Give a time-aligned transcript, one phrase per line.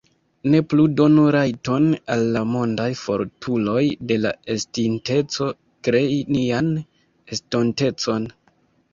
[0.51, 5.49] Ne plu donu rajton al la mondaj fortuloj de la estinteco
[5.89, 6.71] krei nian
[7.37, 8.27] estontecon